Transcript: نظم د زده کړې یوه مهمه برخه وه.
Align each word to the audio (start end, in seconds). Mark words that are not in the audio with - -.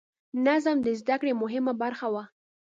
نظم 0.45 0.77
د 0.85 0.87
زده 0.99 1.15
کړې 1.19 1.31
یوه 1.33 1.39
مهمه 1.43 1.73
برخه 1.83 2.07
وه. 2.13 2.23